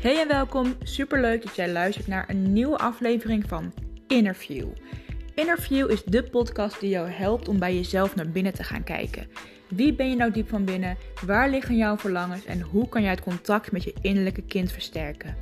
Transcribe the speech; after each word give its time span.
Hey 0.00 0.20
en 0.20 0.28
welkom. 0.28 0.76
Superleuk 0.82 1.42
dat 1.42 1.56
jij 1.56 1.72
luistert 1.72 2.06
naar 2.06 2.28
een 2.28 2.52
nieuwe 2.52 2.78
aflevering 2.78 3.44
van 3.48 3.72
Interview. 4.06 4.68
Interview 5.34 5.90
is 5.90 6.02
de 6.04 6.22
podcast 6.22 6.80
die 6.80 6.90
jou 6.90 7.08
helpt 7.08 7.48
om 7.48 7.58
bij 7.58 7.74
jezelf 7.74 8.14
naar 8.14 8.30
binnen 8.30 8.52
te 8.52 8.62
gaan 8.62 8.84
kijken. 8.84 9.28
Wie 9.68 9.94
ben 9.94 10.10
je 10.10 10.16
nou 10.16 10.30
diep 10.30 10.48
van 10.48 10.64
binnen? 10.64 10.96
Waar 11.26 11.50
liggen 11.50 11.76
jouw 11.76 11.96
verlangens 11.96 12.44
en 12.44 12.60
hoe 12.60 12.88
kan 12.88 13.02
jij 13.02 13.10
het 13.10 13.20
contact 13.20 13.72
met 13.72 13.82
je 13.82 13.94
innerlijke 14.00 14.42
kind 14.42 14.72
versterken? 14.72 15.36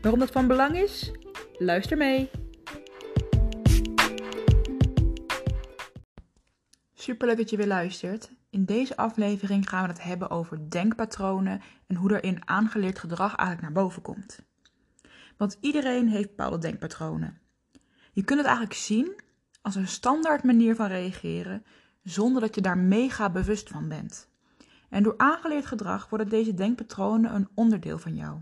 Waarom 0.00 0.20
dat 0.20 0.30
van 0.30 0.46
belang 0.46 0.76
is? 0.76 1.10
Luister 1.58 1.96
mee. 1.96 2.30
Superleuk 6.94 7.36
dat 7.36 7.50
je 7.50 7.56
weer 7.56 7.66
luistert. 7.66 8.30
In 8.50 8.64
deze 8.64 8.96
aflevering 8.96 9.68
gaan 9.68 9.82
we 9.82 9.88
het 9.88 10.02
hebben 10.02 10.30
over 10.30 10.70
denkpatronen 10.70 11.60
en 11.86 11.96
hoe 11.96 12.20
er 12.20 12.42
aangeleerd 12.44 12.98
gedrag 12.98 13.34
eigenlijk 13.34 13.60
naar 13.60 13.84
boven 13.84 14.02
komt. 14.02 14.38
Want 15.36 15.58
iedereen 15.60 16.08
heeft 16.08 16.28
bepaalde 16.28 16.58
denkpatronen. 16.58 17.38
Je 18.12 18.24
kunt 18.24 18.38
het 18.38 18.48
eigenlijk 18.48 18.78
zien 18.78 19.20
als 19.62 19.74
een 19.74 19.88
standaard 19.88 20.44
manier 20.44 20.74
van 20.74 20.86
reageren 20.86 21.64
zonder 22.02 22.40
dat 22.40 22.54
je 22.54 22.60
daar 22.60 22.78
mega 22.78 23.30
bewust 23.30 23.68
van 23.68 23.88
bent. 23.88 24.28
En 24.88 25.02
door 25.02 25.14
aangeleerd 25.16 25.66
gedrag 25.66 26.08
worden 26.08 26.28
deze 26.28 26.54
denkpatronen 26.54 27.34
een 27.34 27.48
onderdeel 27.54 27.98
van 27.98 28.14
jou. 28.14 28.38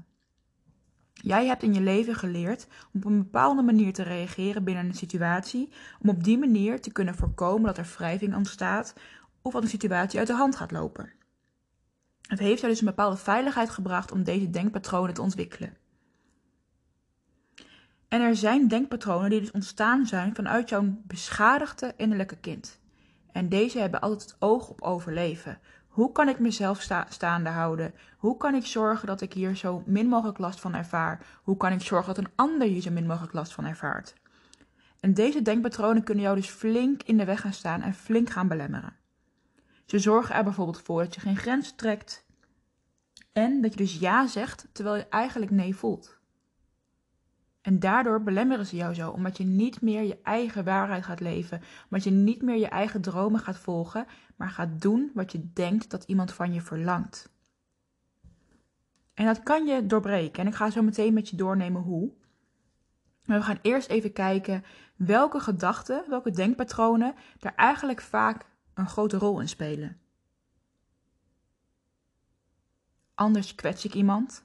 Jij 1.12 1.46
hebt 1.46 1.62
in 1.62 1.74
je 1.74 1.80
leven 1.80 2.14
geleerd 2.14 2.66
om 2.92 3.00
op 3.00 3.04
een 3.04 3.18
bepaalde 3.18 3.62
manier 3.62 3.92
te 3.92 4.02
reageren 4.02 4.64
binnen 4.64 4.86
een 4.86 4.94
situatie, 4.94 5.72
om 6.00 6.08
op 6.08 6.24
die 6.24 6.38
manier 6.38 6.80
te 6.80 6.92
kunnen 6.92 7.14
voorkomen 7.14 7.66
dat 7.66 7.78
er 7.78 7.94
wrijving 7.96 8.34
ontstaat 8.34 8.94
of 9.42 9.52
dat 9.52 9.62
een 9.62 9.69
situatie 9.69 10.19
uit 10.19 10.28
de 10.28 10.34
hand 10.34 10.56
gaat 10.56 10.70
lopen. 10.70 11.12
Het 12.28 12.38
heeft 12.38 12.60
jou 12.60 12.73
dus 12.73 12.80
een 12.80 12.87
bepaalde 12.87 13.16
veiligheid 13.16 13.70
gebracht 13.70 14.12
om 14.12 14.23
deze 14.23 14.51
denkpatronen 14.51 15.14
te 15.14 15.22
ontwikkelen. 15.22 15.77
En 18.08 18.20
er 18.20 18.36
zijn 18.36 18.69
denkpatronen 18.69 19.30
die 19.30 19.41
dus 19.41 19.50
ontstaan 19.50 20.06
zijn 20.06 20.34
vanuit 20.34 20.69
jouw 20.69 20.84
beschadigde 21.03 21.95
innerlijke 21.97 22.36
kind. 22.36 22.80
En 23.33 23.48
deze 23.48 23.78
hebben 23.78 24.00
altijd 24.00 24.30
het 24.30 24.36
oog 24.39 24.69
op 24.69 24.83
overleven. 24.83 25.58
Hoe 25.89 26.12
kan 26.12 26.28
ik 26.28 26.39
mezelf 26.39 26.89
staande 27.08 27.50
houden? 27.50 27.95
Hoe 28.17 28.36
kan 28.36 28.55
ik 28.55 28.67
zorgen 28.67 29.06
dat 29.06 29.20
ik 29.20 29.33
hier 29.33 29.56
zo 29.56 29.83
min 29.86 30.06
mogelijk 30.06 30.39
last 30.39 30.61
van 30.61 30.75
ervaar? 30.75 31.27
Hoe 31.42 31.56
kan 31.56 31.73
ik 31.73 31.80
zorgen 31.80 32.14
dat 32.14 32.25
een 32.25 32.33
ander 32.34 32.69
hier 32.69 32.83
zo 32.83 32.91
min 32.91 33.06
mogelijk 33.06 33.33
last 33.33 33.52
van 33.52 33.64
ervaart? 33.64 34.14
En 35.00 35.14
deze 35.14 35.42
denkpatronen 35.42 36.02
kunnen 36.02 36.25
jou 36.25 36.36
dus 36.36 36.48
flink 36.48 37.02
in 37.02 37.17
de 37.17 37.25
weg 37.25 37.41
gaan 37.41 37.52
staan 37.52 37.83
en 37.83 37.95
flink 37.95 38.30
gaan 38.30 38.48
belemmeren. 38.48 38.97
Ze 39.89 39.98
zorgen 39.98 40.34
er 40.34 40.44
bijvoorbeeld 40.44 40.83
voor 40.83 41.03
dat 41.03 41.14
je 41.14 41.20
geen 41.20 41.36
grens 41.36 41.75
trekt 41.75 42.27
en 43.33 43.61
dat 43.61 43.72
je 43.72 43.78
dus 43.78 43.98
ja 43.98 44.27
zegt 44.27 44.69
terwijl 44.72 44.97
je 44.97 45.08
eigenlijk 45.08 45.50
nee 45.50 45.77
voelt. 45.77 46.19
En 47.61 47.78
daardoor 47.78 48.22
belemmeren 48.22 48.67
ze 48.67 48.77
jou 48.77 48.95
zo, 48.95 49.11
omdat 49.11 49.36
je 49.36 49.45
niet 49.45 49.80
meer 49.80 50.03
je 50.03 50.19
eigen 50.22 50.64
waarheid 50.64 51.05
gaat 51.05 51.20
leven, 51.20 51.62
omdat 51.84 52.05
je 52.05 52.11
niet 52.11 52.42
meer 52.42 52.56
je 52.56 52.69
eigen 52.69 53.00
dromen 53.00 53.41
gaat 53.41 53.58
volgen, 53.58 54.06
maar 54.36 54.50
gaat 54.50 54.80
doen 54.80 55.11
wat 55.14 55.33
je 55.33 55.53
denkt 55.53 55.91
dat 55.91 56.05
iemand 56.05 56.33
van 56.33 56.52
je 56.52 56.61
verlangt. 56.61 57.30
En 59.14 59.27
dat 59.27 59.42
kan 59.42 59.67
je 59.67 59.86
doorbreken. 59.86 60.42
En 60.42 60.48
ik 60.48 60.55
ga 60.55 60.70
zo 60.70 60.83
meteen 60.83 61.14
met 61.14 61.28
je 61.28 61.36
doornemen 61.36 61.83
hoe. 61.83 62.12
Maar 63.25 63.39
we 63.39 63.45
gaan 63.45 63.58
eerst 63.62 63.89
even 63.89 64.12
kijken 64.12 64.64
welke 64.97 65.41
gedachten, 65.41 66.05
welke 66.08 66.30
denkpatronen 66.30 67.14
daar 67.39 67.55
eigenlijk 67.55 68.00
vaak 68.00 68.47
een 68.78 68.88
grote 68.88 69.16
rol 69.16 69.40
in 69.40 69.48
spelen. 69.48 70.00
Anders 73.14 73.54
kwets 73.54 73.84
ik 73.84 73.94
iemand. 73.94 74.44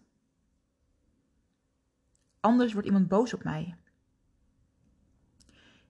Anders 2.40 2.74
wordt 2.74 2.88
iemand 2.88 3.08
boos 3.08 3.34
op 3.34 3.44
mij. 3.44 3.78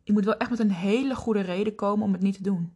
Ik 0.04 0.14
moet 0.14 0.26
wel 0.26 0.38
echt 0.38 0.50
met 0.50 0.60
een 0.60 0.72
hele 0.72 1.16
goede 1.16 1.42
reden 1.42 1.76
komen 1.76 2.06
om 2.06 2.14
het 2.14 2.22
niet 2.22 2.36
te 2.36 2.44
doen. 2.44 2.76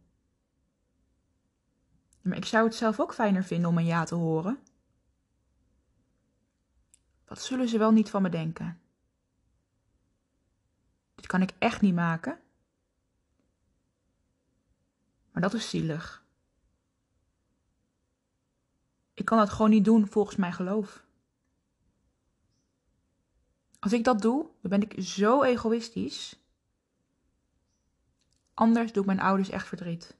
Maar 2.22 2.36
ik 2.36 2.44
zou 2.44 2.64
het 2.64 2.74
zelf 2.74 3.00
ook 3.00 3.14
fijner 3.14 3.44
vinden 3.44 3.70
om 3.70 3.78
een 3.78 3.84
ja 3.84 4.04
te 4.04 4.14
horen. 4.14 4.58
Wat 7.24 7.42
zullen 7.42 7.68
ze 7.68 7.78
wel 7.78 7.90
niet 7.90 8.10
van 8.10 8.22
me 8.22 8.28
denken? 8.28 8.80
Dit 11.14 11.26
kan 11.26 11.42
ik 11.42 11.52
echt 11.58 11.80
niet 11.80 11.94
maken. 11.94 12.40
Maar 15.38 15.50
dat 15.50 15.60
is 15.60 15.70
zielig. 15.70 16.24
Ik 19.14 19.24
kan 19.24 19.38
dat 19.38 19.50
gewoon 19.50 19.70
niet 19.70 19.84
doen 19.84 20.06
volgens 20.06 20.36
mijn 20.36 20.52
geloof. 20.52 21.04
Als 23.78 23.92
ik 23.92 24.04
dat 24.04 24.22
doe, 24.22 24.50
dan 24.60 24.70
ben 24.70 24.82
ik 24.82 25.02
zo 25.04 25.42
egoïstisch. 25.42 26.40
Anders 28.54 28.92
doe 28.92 29.02
ik 29.02 29.08
mijn 29.08 29.20
ouders 29.20 29.50
echt 29.50 29.68
verdriet. 29.68 30.16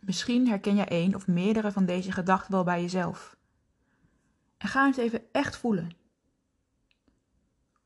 Misschien 0.00 0.48
herken 0.48 0.74
jij 0.74 0.88
één 0.88 1.14
of 1.14 1.26
meerdere 1.26 1.72
van 1.72 1.86
deze 1.86 2.12
gedachten 2.12 2.52
wel 2.52 2.64
bij 2.64 2.80
jezelf. 2.80 3.36
En 4.56 4.68
ga 4.68 4.86
eens 4.86 4.96
even 4.96 5.32
echt 5.32 5.56
voelen. 5.56 5.90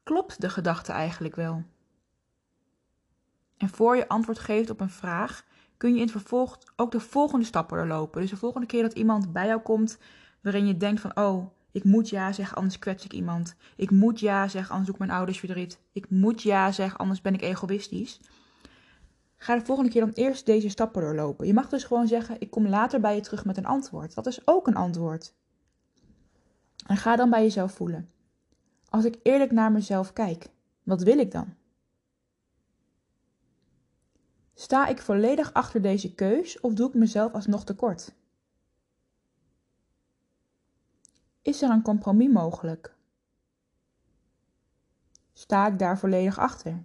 Klopt 0.03 0.41
de 0.41 0.51
gedachte 0.51 0.93
eigenlijk 0.93 1.35
wel? 1.35 1.65
En 3.65 3.71
voor 3.71 3.97
je 3.97 4.09
antwoord 4.09 4.39
geeft 4.39 4.71
op 4.71 4.81
een 4.81 4.91
vraag, 4.91 5.45
kun 5.77 5.89
je 5.91 5.97
in 5.97 6.03
het 6.03 6.11
vervolg 6.11 6.59
ook 6.77 6.93
de 6.93 7.01
volgende 7.01 7.45
stappen 7.45 7.77
doorlopen. 7.77 8.21
Dus 8.21 8.31
de 8.31 8.37
volgende 8.37 8.67
keer 8.67 8.83
dat 8.83 8.93
iemand 8.93 9.33
bij 9.33 9.47
jou 9.47 9.61
komt 9.61 9.99
waarin 10.41 10.67
je 10.67 10.77
denkt 10.77 11.01
van, 11.01 11.17
oh, 11.17 11.47
ik 11.73 11.85
moet 11.85 12.09
ja 12.09 12.33
zeggen, 12.33 12.57
anders 12.57 12.79
kwets 12.79 13.05
ik 13.05 13.13
iemand. 13.13 13.55
Ik 13.77 13.91
moet 13.91 14.21
ja 14.21 14.49
zeggen, 14.49 14.71
anders 14.71 14.87
doe 14.87 14.95
ik 14.95 15.07
mijn 15.07 15.19
ouders 15.19 15.39
verdriet. 15.39 15.79
Ik 15.93 16.11
moet 16.11 16.43
ja 16.43 16.73
zeggen, 16.73 16.99
anders 16.99 17.21
ben 17.21 17.35
ik 17.35 17.43
egoïstisch. 17.43 18.21
Ga 19.37 19.59
de 19.59 19.65
volgende 19.65 19.91
keer 19.91 20.01
dan 20.01 20.13
eerst 20.15 20.47
deze 20.47 20.69
stappen 20.69 21.03
doorlopen. 21.03 21.47
Je 21.47 21.55
mag 21.55 21.69
dus 21.69 21.85
gewoon 21.85 22.07
zeggen: 22.07 22.37
Ik 22.39 22.51
kom 22.51 22.69
later 22.69 23.01
bij 23.01 23.15
je 23.15 23.21
terug 23.21 23.45
met 23.45 23.57
een 23.57 23.67
antwoord. 23.67 24.15
Dat 24.15 24.27
is 24.27 24.47
ook 24.47 24.67
een 24.67 24.77
antwoord. 24.77 25.35
En 26.87 26.97
ga 26.97 27.17
dan 27.17 27.31
bij 27.31 27.43
jezelf 27.43 27.73
voelen. 27.73 28.11
Als 28.89 29.05
ik 29.05 29.17
eerlijk 29.23 29.53
naar 29.53 29.73
mezelf 29.73 30.13
kijk, 30.13 30.47
wat 30.83 31.03
wil 31.03 31.19
ik 31.19 31.31
dan? 31.31 31.55
Sta 34.55 34.87
ik 34.87 35.01
volledig 35.01 35.53
achter 35.53 35.83
deze 35.83 36.15
keus 36.15 36.61
of 36.61 36.75
doe 36.75 36.89
ik 36.89 36.95
mezelf 36.95 37.33
alsnog 37.33 37.65
tekort? 37.65 38.15
Is 41.43 41.63
er 41.63 41.71
een 41.71 41.83
compromis 41.83 42.33
mogelijk? 42.33 42.95
Sta 45.33 45.67
ik 45.67 45.79
daar 45.79 45.99
volledig 45.99 46.39
achter? 46.39 46.85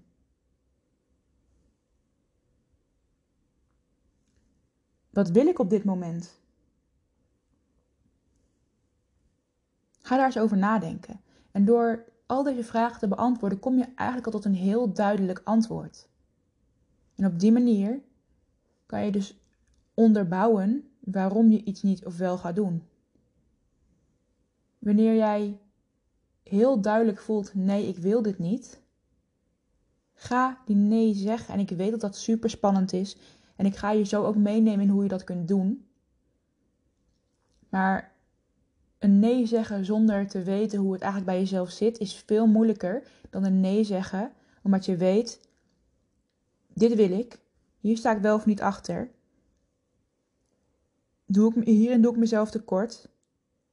Wat 5.09 5.29
wil 5.29 5.47
ik 5.47 5.59
op 5.59 5.69
dit 5.69 5.84
moment? 5.84 6.40
Ga 10.02 10.16
daar 10.16 10.25
eens 10.25 10.38
over 10.38 10.58
nadenken. 10.58 11.22
En 11.52 11.66
door 11.66 12.06
al 12.25 12.44
deze 12.44 12.63
vragen 12.63 13.00
te 13.00 13.08
beantwoorden, 13.08 13.59
kom 13.59 13.78
je 13.78 13.88
eigenlijk 13.96 14.25
al 14.25 14.31
tot 14.31 14.46
een 14.46 14.56
heel 14.56 14.94
duidelijk 14.94 15.41
antwoord. 15.44 16.08
En 17.19 17.25
op 17.25 17.40
die 17.40 17.52
manier 17.52 18.02
kan 18.85 19.06
je 19.06 19.12
dus 19.12 19.38
onderbouwen 19.94 20.90
waarom 21.00 21.52
je 21.52 21.63
iets 21.63 21.81
niet 21.81 22.06
of 22.06 22.18
wel 22.18 22.38
gaat 22.38 22.56
doen. 22.56 22.84
Wanneer 24.78 25.16
jij 25.16 25.59
heel 26.44 26.81
duidelijk 26.81 27.19
voelt: 27.19 27.53
nee, 27.53 27.88
ik 27.88 27.97
wil 27.97 28.22
dit 28.22 28.40
niet, 28.40 28.81
ga 30.13 30.62
die 30.66 30.75
nee 30.75 31.13
zeggen. 31.13 31.53
En 31.53 31.59
ik 31.59 31.69
weet 31.69 31.91
dat 31.91 32.02
dat 32.02 32.18
super 32.18 32.50
spannend 32.50 32.94
is. 32.94 33.18
En 33.56 33.66
ik 33.66 33.75
ga 33.75 33.91
je 33.91 34.03
zo 34.03 34.24
ook 34.24 34.35
meenemen 34.35 34.81
in 34.81 34.90
hoe 34.90 35.03
je 35.03 35.09
dat 35.09 35.24
kunt 35.24 35.47
doen. 35.47 35.88
Maar 37.70 38.16
een 38.99 39.20
nee 39.20 39.46
zeggen 39.46 39.85
zonder 39.85 40.28
te 40.28 40.44
weten 40.44 40.79
hoe 40.79 40.94
het 40.94 41.02
eigenlijk 41.02 41.32
bij 41.32 41.41
jezelf 41.41 41.70
zit, 41.70 41.97
is 41.97 42.16
veel 42.26 42.47
moeilijker 42.47 43.03
dan 43.29 43.44
een 43.44 43.59
nee 43.59 43.84
zeggen 43.84 44.32
omdat 44.64 44.85
je 44.85 44.97
weet: 44.97 45.48
dit 46.74 46.96
wil 46.96 47.12
ik, 47.12 47.40
hier 47.80 47.98
sta 47.98 48.16
ik 48.16 48.22
wel 48.22 48.36
of 48.36 48.46
niet 48.46 48.62
achter. 48.62 49.10
Doe 51.26 51.54
ik, 51.56 51.64
hierin 51.64 52.02
doe 52.02 52.12
ik 52.12 52.18
mezelf 52.18 52.52
tekort. 52.52 53.10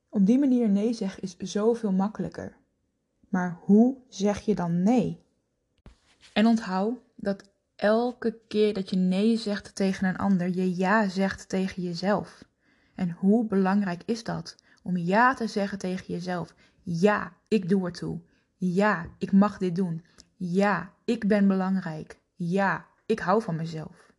Op 0.09 0.27
die 0.27 0.39
manier 0.39 0.69
nee 0.69 0.93
zeggen 0.93 1.23
is 1.23 1.37
zoveel 1.37 1.93
makkelijker. 1.93 2.57
Maar 3.29 3.59
hoe 3.61 3.97
zeg 4.09 4.41
je 4.41 4.55
dan 4.55 4.83
nee? 4.83 5.25
En 6.33 6.47
onthoud 6.47 6.99
dat 7.15 7.51
elke 7.77 8.39
keer 8.49 8.75
dat 8.75 8.91
je 8.91 8.97
nee 8.97 9.37
zegt 9.37 9.75
tegen 9.75 10.09
een 10.09 10.17
ander, 10.17 10.49
je 10.49 10.77
ja 10.77 11.09
zegt 11.09 11.49
tegen 11.49 11.83
jezelf. 11.83 12.45
En 12.95 13.11
hoe 13.11 13.47
belangrijk 13.47 14.03
is 14.05 14.25
dat? 14.25 14.57
Om 14.83 14.97
ja 14.97 15.35
te 15.35 15.47
zeggen 15.47 15.79
tegen 15.79 16.15
jezelf. 16.15 16.55
Ja, 16.83 17.33
ik 17.49 17.69
doe 17.69 17.87
ertoe. 17.87 18.21
Ja, 18.57 19.07
ik 19.19 19.33
mag 19.33 19.59
dit 19.59 19.77
doen. 19.77 20.05
Ja, 20.37 20.93
ik 21.05 21.29
ben 21.29 21.49
belangrijk. 21.49 22.19
Ja, 22.37 22.87
ik 23.07 23.19
hou 23.19 23.43
van 23.43 23.57
mezelf. 23.57 24.13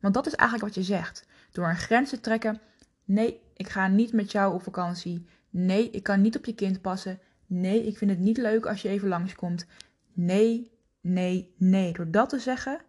Want 0.00 0.14
dat 0.14 0.26
is 0.26 0.34
eigenlijk 0.34 0.74
wat 0.74 0.84
je 0.84 0.92
zegt. 0.92 1.26
Door 1.50 1.68
een 1.68 1.76
grens 1.76 2.10
te 2.10 2.20
trekken. 2.20 2.60
Nee, 3.04 3.40
ik 3.56 3.68
ga 3.68 3.88
niet 3.88 4.12
met 4.12 4.32
jou 4.32 4.54
op 4.54 4.62
vakantie. 4.62 5.26
Nee, 5.50 5.90
ik 5.90 6.02
kan 6.02 6.20
niet 6.20 6.36
op 6.36 6.44
je 6.44 6.54
kind 6.54 6.80
passen. 6.80 7.20
Nee, 7.46 7.86
ik 7.86 7.98
vind 7.98 8.10
het 8.10 8.20
niet 8.20 8.36
leuk 8.36 8.66
als 8.66 8.82
je 8.82 8.88
even 8.88 9.08
langskomt. 9.08 9.66
Nee, 10.12 10.70
nee, 11.00 11.54
nee. 11.56 11.92
Door 11.92 12.10
dat 12.10 12.28
te 12.28 12.38
zeggen, 12.38 12.80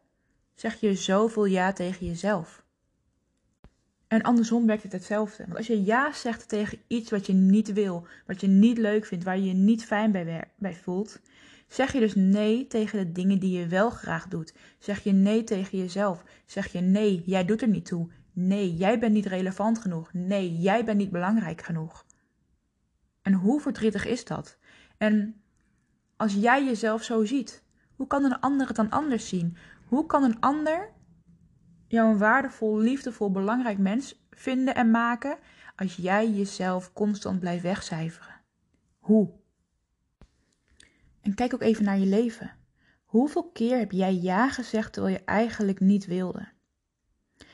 zeg 0.55 0.79
je 0.79 0.95
zoveel 0.95 1.45
ja 1.45 1.73
tegen 1.73 2.05
jezelf. 2.05 2.63
En 4.07 4.21
andersom 4.21 4.65
werkt 4.65 4.83
het 4.83 4.91
hetzelfde. 4.91 5.43
Want 5.43 5.57
als 5.57 5.67
je 5.67 5.83
ja 5.83 6.13
zegt 6.13 6.49
tegen 6.49 6.81
iets 6.87 7.11
wat 7.11 7.25
je 7.25 7.33
niet 7.33 7.73
wil, 7.73 8.07
wat 8.25 8.41
je 8.41 8.47
niet 8.47 8.77
leuk 8.77 9.05
vindt, 9.05 9.23
waar 9.23 9.37
je 9.37 9.45
je 9.45 9.53
niet 9.53 9.85
fijn 9.85 10.11
bij, 10.11 10.51
bij 10.55 10.75
voelt, 10.75 11.19
zeg 11.73 11.93
je 11.93 11.99
dus 11.99 12.15
nee 12.15 12.67
tegen 12.67 12.97
de 12.99 13.11
dingen 13.11 13.39
die 13.39 13.59
je 13.59 13.67
wel 13.67 13.89
graag 13.89 14.27
doet. 14.27 14.53
Zeg 14.79 15.03
je 15.03 15.11
nee 15.11 15.43
tegen 15.43 15.77
jezelf. 15.77 16.23
Zeg 16.45 16.67
je 16.67 16.79
nee, 16.79 17.23
jij 17.25 17.45
doet 17.45 17.61
er 17.61 17.67
niet 17.67 17.85
toe. 17.85 18.11
Nee, 18.33 18.75
jij 18.75 18.99
bent 18.99 19.13
niet 19.13 19.25
relevant 19.25 19.79
genoeg. 19.79 20.13
Nee, 20.13 20.57
jij 20.57 20.85
bent 20.85 20.97
niet 20.97 21.11
belangrijk 21.11 21.61
genoeg. 21.61 22.05
En 23.21 23.33
hoe 23.33 23.61
verdrietig 23.61 24.05
is 24.05 24.25
dat? 24.25 24.57
En 24.97 25.41
als 26.17 26.33
jij 26.33 26.65
jezelf 26.65 27.03
zo 27.03 27.25
ziet, 27.25 27.63
hoe 27.95 28.07
kan 28.07 28.23
een 28.23 28.39
ander 28.39 28.67
het 28.67 28.75
dan 28.75 28.89
anders 28.89 29.27
zien? 29.27 29.57
Hoe 29.85 30.05
kan 30.05 30.23
een 30.23 30.39
ander 30.39 30.91
jou 31.87 32.11
een 32.11 32.17
waardevol, 32.17 32.77
liefdevol, 32.77 33.31
belangrijk 33.31 33.77
mens 33.77 34.25
vinden 34.29 34.75
en 34.75 34.91
maken 34.91 35.37
als 35.75 35.95
jij 35.95 36.31
jezelf 36.31 36.93
constant 36.93 37.39
blijft 37.39 37.63
wegcijferen? 37.63 38.41
Hoe? 38.99 39.41
En 41.23 41.33
kijk 41.33 41.53
ook 41.53 41.61
even 41.61 41.83
naar 41.83 41.97
je 41.97 42.05
leven. 42.05 42.51
Hoeveel 43.05 43.49
keer 43.49 43.77
heb 43.77 43.91
jij 43.91 44.15
ja 44.15 44.49
gezegd 44.49 44.93
terwijl 44.93 45.13
je 45.13 45.23
eigenlijk 45.25 45.79
niet 45.79 46.05
wilde? 46.05 46.47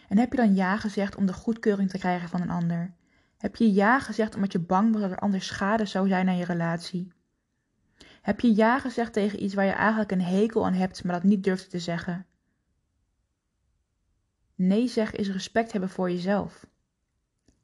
En 0.07 0.17
heb 0.17 0.31
je 0.31 0.37
dan 0.37 0.55
ja 0.55 0.77
gezegd 0.77 1.15
om 1.15 1.25
de 1.25 1.33
goedkeuring 1.33 1.89
te 1.89 1.97
krijgen 1.97 2.29
van 2.29 2.41
een 2.41 2.49
ander? 2.49 2.93
Heb 3.37 3.55
je 3.55 3.73
ja 3.73 3.99
gezegd 3.99 4.35
omdat 4.35 4.51
je 4.51 4.59
bang 4.59 4.91
was 4.91 5.01
dat 5.01 5.11
er 5.11 5.19
anders 5.19 5.47
schade 5.47 5.85
zou 5.85 6.07
zijn 6.07 6.27
aan 6.27 6.37
je 6.37 6.45
relatie? 6.45 7.11
Heb 8.21 8.39
je 8.39 8.55
ja 8.55 8.79
gezegd 8.79 9.13
tegen 9.13 9.43
iets 9.43 9.53
waar 9.53 9.65
je 9.65 9.71
eigenlijk 9.71 10.11
een 10.11 10.21
hekel 10.21 10.65
aan 10.65 10.73
hebt, 10.73 11.03
maar 11.03 11.13
dat 11.13 11.23
niet 11.23 11.43
durft 11.43 11.69
te 11.69 11.79
zeggen? 11.79 12.25
Nee 14.55 14.87
zeggen 14.87 15.19
is 15.19 15.31
respect 15.31 15.71
hebben 15.71 15.89
voor 15.89 16.11
jezelf. 16.11 16.65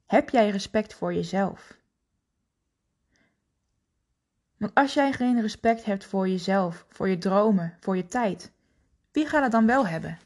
Heb 0.06 0.30
jij 0.30 0.50
respect 0.50 0.94
voor 0.94 1.13
jezelf? 1.13 1.78
Want 4.57 4.74
als 4.74 4.94
jij 4.94 5.12
geen 5.12 5.42
respect 5.42 5.86
hebt 5.86 6.06
voor 6.06 6.30
jezelf, 6.30 6.86
voor 6.90 7.10
je 7.10 7.18
dromen, 7.18 7.78
voor 7.80 7.96
je 7.96 8.06
tijd, 8.06 8.52
wie 9.12 9.28
gaat 9.28 9.44
het 9.44 9.52
dan 9.52 9.66
wel 9.66 9.88
hebben? 9.88 10.18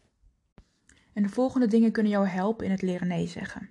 En 1.13 1.23
de 1.23 1.29
volgende 1.29 1.67
dingen 1.67 1.91
kunnen 1.91 2.11
jou 2.11 2.27
helpen 2.27 2.65
in 2.65 2.71
het 2.71 2.81
leren 2.81 3.07
nee 3.07 3.27
zeggen. 3.27 3.69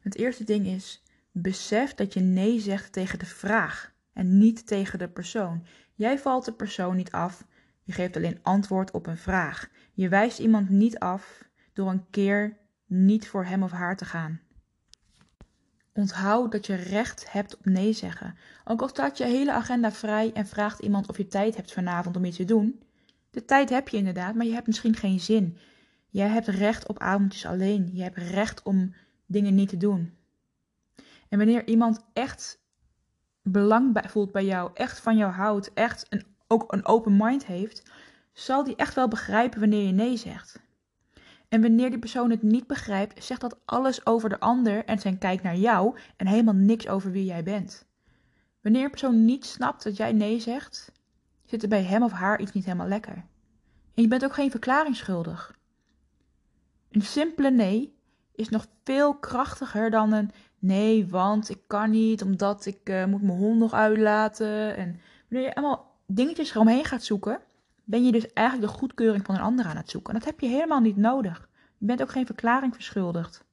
Het 0.00 0.16
eerste 0.16 0.44
ding 0.44 0.66
is: 0.66 1.02
besef 1.32 1.94
dat 1.94 2.14
je 2.14 2.20
nee 2.20 2.60
zegt 2.60 2.92
tegen 2.92 3.18
de 3.18 3.26
vraag 3.26 3.92
en 4.12 4.38
niet 4.38 4.66
tegen 4.66 4.98
de 4.98 5.08
persoon. 5.08 5.66
Jij 5.94 6.18
valt 6.18 6.44
de 6.44 6.52
persoon 6.52 6.96
niet 6.96 7.12
af, 7.12 7.46
je 7.82 7.92
geeft 7.92 8.16
alleen 8.16 8.38
antwoord 8.42 8.90
op 8.90 9.06
een 9.06 9.18
vraag. 9.18 9.68
Je 9.92 10.08
wijst 10.08 10.38
iemand 10.38 10.68
niet 10.68 10.98
af 10.98 11.48
door 11.72 11.90
een 11.90 12.10
keer 12.10 12.56
niet 12.86 13.28
voor 13.28 13.44
hem 13.44 13.62
of 13.62 13.70
haar 13.70 13.96
te 13.96 14.04
gaan. 14.04 14.40
Onthoud 15.98 16.52
dat 16.52 16.66
je 16.66 16.74
recht 16.74 17.32
hebt 17.32 17.56
op 17.56 17.64
nee 17.64 17.92
zeggen. 17.92 18.36
Ook 18.64 18.82
al 18.82 18.88
staat 18.88 19.18
je 19.18 19.24
hele 19.24 19.52
agenda 19.52 19.92
vrij 19.92 20.32
en 20.32 20.46
vraagt 20.46 20.80
iemand 20.80 21.08
of 21.08 21.16
je 21.16 21.26
tijd 21.26 21.56
hebt 21.56 21.72
vanavond 21.72 22.16
om 22.16 22.24
iets 22.24 22.36
te 22.36 22.44
doen. 22.44 22.82
De 23.30 23.44
tijd 23.44 23.70
heb 23.70 23.88
je 23.88 23.96
inderdaad, 23.96 24.34
maar 24.34 24.46
je 24.46 24.52
hebt 24.52 24.66
misschien 24.66 24.96
geen 24.96 25.20
zin. 25.20 25.58
Jij 26.08 26.28
hebt 26.28 26.46
recht 26.46 26.88
op 26.88 26.98
avondjes 26.98 27.46
alleen. 27.46 27.90
Je 27.92 28.02
hebt 28.02 28.16
recht 28.16 28.62
om 28.62 28.94
dingen 29.26 29.54
niet 29.54 29.68
te 29.68 29.76
doen. 29.76 30.14
En 31.28 31.38
wanneer 31.38 31.66
iemand 31.66 32.00
echt 32.12 32.58
belang 33.42 34.00
voelt 34.06 34.32
bij 34.32 34.44
jou, 34.44 34.70
echt 34.74 35.00
van 35.00 35.16
jou 35.16 35.32
houdt, 35.32 35.72
echt 35.72 36.06
een, 36.08 36.24
ook 36.46 36.72
een 36.72 36.86
open 36.86 37.16
mind 37.16 37.46
heeft, 37.46 37.90
zal 38.32 38.64
die 38.64 38.76
echt 38.76 38.94
wel 38.94 39.08
begrijpen 39.08 39.60
wanneer 39.60 39.86
je 39.86 39.92
nee 39.92 40.16
zegt. 40.16 40.60
En 41.48 41.62
wanneer 41.62 41.90
die 41.90 41.98
persoon 41.98 42.30
het 42.30 42.42
niet 42.42 42.66
begrijpt, 42.66 43.24
zegt 43.24 43.40
dat 43.40 43.58
alles 43.64 44.06
over 44.06 44.28
de 44.28 44.40
ander 44.40 44.84
en 44.84 44.98
zijn 44.98 45.18
kijk 45.18 45.42
naar 45.42 45.56
jou 45.56 45.98
en 46.16 46.26
helemaal 46.26 46.54
niks 46.54 46.88
over 46.88 47.10
wie 47.10 47.24
jij 47.24 47.42
bent. 47.42 47.86
Wanneer 48.60 48.84
een 48.84 48.90
persoon 48.90 49.24
niet 49.24 49.46
snapt 49.46 49.84
dat 49.84 49.96
jij 49.96 50.12
nee 50.12 50.40
zegt, 50.40 50.92
zit 51.44 51.62
er 51.62 51.68
bij 51.68 51.82
hem 51.82 52.02
of 52.02 52.12
haar 52.12 52.40
iets 52.40 52.52
niet 52.52 52.64
helemaal 52.64 52.88
lekker. 52.88 53.24
En 53.94 54.02
je 54.02 54.08
bent 54.08 54.24
ook 54.24 54.34
geen 54.34 54.50
verklaring 54.50 54.96
schuldig. 54.96 55.58
Een 56.90 57.02
simpele 57.02 57.50
nee 57.50 57.96
is 58.34 58.48
nog 58.48 58.66
veel 58.84 59.14
krachtiger 59.14 59.90
dan 59.90 60.12
een 60.12 60.30
nee, 60.58 61.06
want 61.06 61.50
ik 61.50 61.60
kan 61.66 61.90
niet, 61.90 62.22
omdat 62.22 62.66
ik 62.66 62.88
uh, 62.88 63.04
moet 63.04 63.22
mijn 63.22 63.38
hond 63.38 63.58
nog 63.58 63.72
uitlaten. 63.72 64.76
En 64.76 65.00
wanneer 65.28 65.48
je 65.48 65.54
allemaal 65.54 65.96
dingetjes 66.06 66.50
eromheen 66.50 66.84
gaat 66.84 67.02
zoeken, 67.04 67.40
ben 67.88 68.04
je 68.04 68.12
dus 68.12 68.32
eigenlijk 68.32 68.72
de 68.72 68.78
goedkeuring 68.78 69.24
van 69.24 69.34
een 69.34 69.40
ander 69.40 69.64
aan 69.64 69.76
het 69.76 69.90
zoeken. 69.90 70.12
En 70.12 70.18
dat 70.18 70.28
heb 70.28 70.40
je 70.40 70.46
helemaal 70.46 70.80
niet 70.80 70.96
nodig. 70.96 71.48
Je 71.78 71.86
bent 71.86 72.02
ook 72.02 72.10
geen 72.10 72.26
verklaring 72.26 72.74
verschuldigd. 72.74 73.44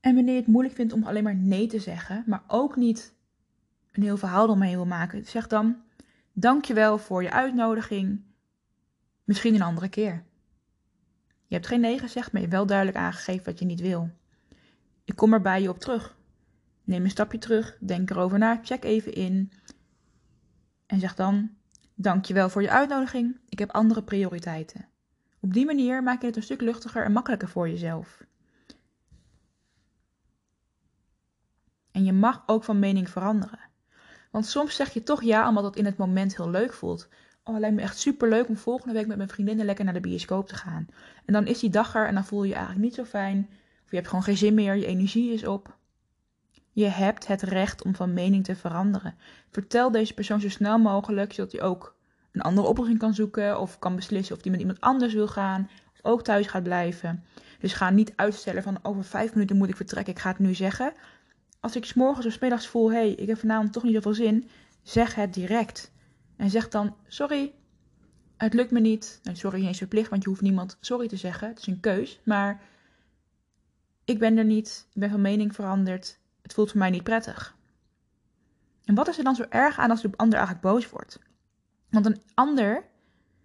En 0.00 0.14
wanneer 0.14 0.34
je 0.34 0.40
het 0.40 0.48
moeilijk 0.48 0.74
vindt 0.74 0.92
om 0.92 1.04
alleen 1.04 1.22
maar 1.22 1.36
nee 1.36 1.66
te 1.66 1.78
zeggen, 1.78 2.24
maar 2.26 2.42
ook 2.46 2.76
niet 2.76 3.14
een 3.92 4.02
heel 4.02 4.16
verhaal 4.16 4.44
eromheen 4.44 4.74
wil 4.74 4.86
maken, 4.86 5.26
zeg 5.26 5.46
dan: 5.46 5.76
Dankjewel 6.32 6.98
voor 6.98 7.22
je 7.22 7.30
uitnodiging. 7.30 8.22
Misschien 9.24 9.54
een 9.54 9.62
andere 9.62 9.88
keer. 9.88 10.24
Je 11.46 11.54
hebt 11.54 11.66
geen 11.66 11.80
nee 11.80 11.98
gezegd, 11.98 12.32
maar 12.32 12.40
je 12.40 12.46
hebt 12.46 12.58
wel 12.58 12.66
duidelijk 12.66 12.98
aangegeven 12.98 13.44
wat 13.44 13.58
je 13.58 13.64
niet 13.64 13.80
wil. 13.80 14.10
Ik 15.04 15.16
kom 15.16 15.32
er 15.32 15.40
bij 15.40 15.62
je 15.62 15.68
op 15.68 15.78
terug. 15.78 16.16
Neem 16.84 17.04
een 17.04 17.10
stapje 17.10 17.38
terug, 17.38 17.76
denk 17.80 18.10
erover 18.10 18.38
na, 18.38 18.60
check 18.62 18.84
even 18.84 19.12
in. 19.12 19.52
En 20.92 21.00
zeg 21.00 21.14
dan: 21.14 21.50
Dankjewel 21.94 22.48
voor 22.48 22.62
je 22.62 22.70
uitnodiging, 22.70 23.40
ik 23.48 23.58
heb 23.58 23.70
andere 23.70 24.02
prioriteiten. 24.02 24.88
Op 25.40 25.52
die 25.52 25.66
manier 25.66 26.02
maak 26.02 26.20
je 26.20 26.26
het 26.26 26.36
een 26.36 26.42
stuk 26.42 26.60
luchtiger 26.60 27.04
en 27.04 27.12
makkelijker 27.12 27.48
voor 27.48 27.68
jezelf. 27.68 28.24
En 31.90 32.04
je 32.04 32.12
mag 32.12 32.42
ook 32.46 32.64
van 32.64 32.78
mening 32.78 33.10
veranderen. 33.10 33.58
Want 34.30 34.46
soms 34.46 34.74
zeg 34.76 34.92
je 34.92 35.02
toch 35.02 35.22
ja 35.22 35.48
omdat 35.48 35.64
het 35.64 35.76
in 35.76 35.84
het 35.84 35.96
moment 35.96 36.36
heel 36.36 36.50
leuk 36.50 36.72
voelt. 36.72 37.08
Oh, 37.44 37.58
lijkt 37.58 37.76
me 37.76 37.82
echt 37.82 37.98
super 37.98 38.28
leuk 38.28 38.48
om 38.48 38.56
volgende 38.56 38.94
week 38.94 39.06
met 39.06 39.16
mijn 39.16 39.28
vriendinnen 39.28 39.66
lekker 39.66 39.84
naar 39.84 39.94
de 39.94 40.00
bioscoop 40.00 40.48
te 40.48 40.54
gaan. 40.54 40.86
En 41.24 41.32
dan 41.32 41.46
is 41.46 41.58
die 41.58 41.70
dag 41.70 41.94
er 41.94 42.06
en 42.06 42.14
dan 42.14 42.24
voel 42.24 42.42
je 42.42 42.48
je 42.48 42.54
eigenlijk 42.54 42.84
niet 42.84 42.94
zo 42.94 43.04
fijn. 43.04 43.48
Of 43.84 43.90
je 43.90 43.96
hebt 43.96 44.08
gewoon 44.08 44.24
geen 44.24 44.36
zin 44.36 44.54
meer, 44.54 44.74
je 44.74 44.86
energie 44.86 45.32
is 45.32 45.46
op. 45.46 45.76
Je 46.72 46.86
hebt 46.86 47.26
het 47.26 47.42
recht 47.42 47.84
om 47.84 47.94
van 47.94 48.12
mening 48.12 48.44
te 48.44 48.56
veranderen. 48.56 49.14
Vertel 49.50 49.90
deze 49.90 50.14
persoon 50.14 50.40
zo 50.40 50.48
snel 50.48 50.78
mogelijk, 50.78 51.32
zodat 51.32 51.52
hij 51.52 51.62
ook 51.62 51.96
een 52.32 52.40
andere 52.40 52.66
oplossing 52.66 52.98
kan 52.98 53.14
zoeken. 53.14 53.60
Of 53.60 53.78
kan 53.78 53.96
beslissen 53.96 54.36
of 54.36 54.42
hij 54.42 54.50
met 54.50 54.60
iemand 54.60 54.80
anders 54.80 55.14
wil 55.14 55.28
gaan. 55.28 55.68
Of 55.92 55.98
ook 56.02 56.22
thuis 56.22 56.46
gaat 56.46 56.62
blijven. 56.62 57.24
Dus 57.58 57.72
ga 57.72 57.90
niet 57.90 58.12
uitstellen 58.16 58.62
van 58.62 58.78
over 58.82 59.04
vijf 59.04 59.34
minuten 59.34 59.56
moet 59.56 59.68
ik 59.68 59.76
vertrekken, 59.76 60.12
ik 60.12 60.18
ga 60.18 60.28
het 60.28 60.38
nu 60.38 60.54
zeggen. 60.54 60.92
Als 61.60 61.76
ik 61.76 61.84
s 61.84 61.94
morgens 61.94 62.26
of 62.26 62.32
s 62.32 62.38
middags 62.38 62.66
voel, 62.66 62.92
hé, 62.92 62.96
hey, 62.96 63.10
ik 63.10 63.28
heb 63.28 63.38
vanavond 63.38 63.72
toch 63.72 63.82
niet 63.82 63.94
zoveel 63.94 64.14
zin, 64.14 64.48
zeg 64.82 65.14
het 65.14 65.34
direct. 65.34 65.92
En 66.36 66.50
zeg 66.50 66.68
dan: 66.68 66.96
Sorry, 67.06 67.52
het 68.36 68.54
lukt 68.54 68.70
me 68.70 68.80
niet. 68.80 69.20
Nou, 69.22 69.36
sorry 69.36 69.60
is 69.60 69.66
eens 69.66 69.78
verplicht, 69.78 70.10
want 70.10 70.22
je 70.22 70.28
hoeft 70.28 70.40
niemand 70.40 70.76
sorry 70.80 71.08
te 71.08 71.16
zeggen. 71.16 71.48
Het 71.48 71.58
is 71.58 71.66
een 71.66 71.80
keus. 71.80 72.20
Maar 72.24 72.60
ik 74.04 74.18
ben 74.18 74.36
er 74.36 74.44
niet. 74.44 74.86
Ik 74.92 75.00
ben 75.00 75.10
van 75.10 75.20
mening 75.20 75.54
veranderd. 75.54 76.20
Het 76.42 76.52
voelt 76.52 76.70
voor 76.70 76.78
mij 76.78 76.90
niet 76.90 77.02
prettig. 77.02 77.56
En 78.84 78.94
wat 78.94 79.08
is 79.08 79.18
er 79.18 79.24
dan 79.24 79.34
zo 79.34 79.44
erg 79.48 79.78
aan 79.78 79.90
als 79.90 80.02
de 80.02 80.10
ander 80.16 80.38
eigenlijk 80.38 80.66
boos 80.66 80.90
wordt? 80.90 81.18
Want 81.90 82.06
een 82.06 82.22
ander 82.34 82.84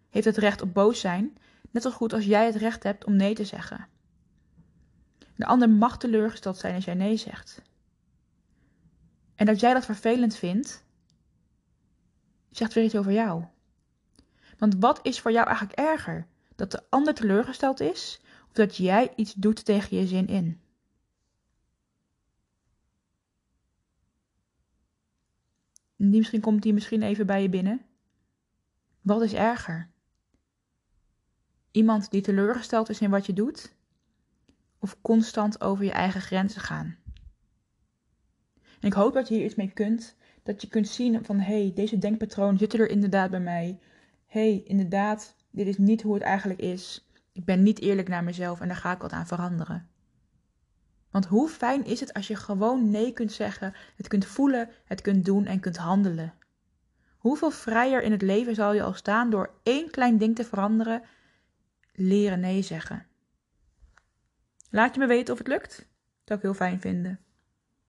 heeft 0.10 0.26
het 0.26 0.38
recht 0.38 0.62
op 0.62 0.74
boos 0.74 1.00
zijn, 1.00 1.38
net 1.72 1.84
zo 1.84 1.92
goed 1.92 2.14
als 2.14 2.26
jij 2.26 2.46
het 2.46 2.56
recht 2.56 2.84
hebt 2.84 3.06
om 3.06 3.16
nee 3.16 3.36
te 3.36 3.46
zeggen. 3.46 3.88
De 5.36 5.46
ander 5.46 5.70
mag 5.70 5.98
teleurgesteld 5.98 6.58
zijn 6.58 6.76
als 6.76 6.86
jij 6.86 6.94
nee 6.94 7.18
zegt. 7.18 7.62
En 9.36 9.46
dat 9.46 9.60
jij 9.60 9.74
dat 9.74 9.86
vervelend 9.86 10.36
vindt, 10.36 10.84
zegt 12.52 12.74
weer 12.74 12.84
iets 12.84 12.96
over 12.96 13.12
jou. 13.12 13.46
Want 14.58 14.76
wat 14.80 15.00
is 15.04 15.20
voor 15.20 15.32
jou 15.32 15.48
eigenlijk 15.48 15.80
erger? 15.80 16.28
Dat 16.56 16.72
de 16.72 16.84
ander 16.90 17.14
teleurgesteld 17.14 17.80
is 17.80 18.22
of 18.48 18.54
dat 18.54 18.78
jij 18.78 19.14
iets 19.16 19.34
doet 19.34 19.66
tegen 19.66 19.98
je 19.98 20.08
zin 20.08 20.28
in? 20.28 20.62
Die 25.98 26.18
misschien 26.18 26.42
komt 26.42 26.62
die 26.62 26.74
misschien 26.74 27.02
even 27.02 27.26
bij 27.26 27.42
je 27.42 27.50
binnen. 27.50 27.82
Wat 29.02 29.22
is 29.22 29.34
erger? 29.34 29.90
Iemand 31.72 32.12
die 32.12 32.22
teleurgesteld 32.22 32.90
is 32.90 33.02
in 33.02 33.10
wat 33.10 33.26
je 33.26 33.34
doet? 33.34 33.76
Of 34.80 35.02
constant 35.02 35.62
over 35.62 35.84
je 35.84 35.92
eigen 35.92 36.22
grenzen 36.22 36.62
gaan? 36.62 36.96
Ik 38.80 38.94
hoop 38.94 39.14
dat 39.14 39.28
je 39.28 39.36
hier 39.36 39.46
iets 39.46 39.56
mee 39.56 39.72
kunt 39.72 40.16
dat 40.48 40.62
je 40.62 40.68
kunt 40.68 40.88
zien 40.88 41.26
van 41.26 41.40
hé, 41.40 41.62
hey, 41.62 41.72
deze 41.76 41.98
denkpatroon 41.98 42.58
zit 42.58 42.74
er 42.74 42.90
inderdaad 42.90 43.30
bij 43.30 43.40
mij. 43.40 43.80
Hé, 44.26 44.40
hey, 44.40 44.64
inderdaad, 44.66 45.36
dit 45.52 45.68
is 45.68 45.78
niet 45.78 46.02
hoe 46.02 46.14
het 46.14 46.24
eigenlijk 46.24 46.60
is. 46.60 47.10
Ik 47.32 47.46
ben 47.46 47.64
niet 47.64 47.80
eerlijk 47.80 48.08
naar 48.08 48.24
mezelf 48.24 48.62
en 48.62 48.68
daar 48.68 48.78
ga 48.78 48.92
ik 48.92 49.02
wat 49.02 49.12
aan 49.12 49.28
veranderen. 49.28 49.88
Want 51.18 51.30
hoe 51.30 51.50
fijn 51.50 51.86
is 51.86 52.00
het 52.00 52.14
als 52.14 52.28
je 52.28 52.36
gewoon 52.36 52.90
nee 52.90 53.14
kunt 53.14 53.32
zeggen, 53.32 53.74
het 53.96 54.08
kunt 54.08 54.26
voelen, 54.26 54.70
het 54.86 55.02
kunt 55.02 55.26
doen 55.26 55.46
en 55.46 55.60
kunt 55.60 55.78
handelen? 55.78 56.34
Hoeveel 57.18 57.52
vrijer 57.52 58.02
in 58.02 58.12
het 58.12 58.22
leven 58.22 58.56
zal 58.56 58.74
je 58.74 58.84
al 58.84 58.94
staan 58.94 59.30
door 59.30 59.54
één 59.64 59.92
klein 59.92 60.18
ding 60.18 60.36
te 60.36 60.44
veranderen? 60.44 61.02
Leren 61.94 62.40
nee 62.40 62.62
zeggen. 62.62 63.06
Laat 64.70 64.94
je 64.94 65.00
me 65.00 65.08
weten 65.08 65.34
of 65.34 65.40
het 65.40 65.48
lukt. 65.48 65.78
Dat 65.78 65.88
zou 66.24 66.40
ik 66.40 66.46
heel 66.46 66.54
fijn 66.54 66.80
vinden. 66.80 67.20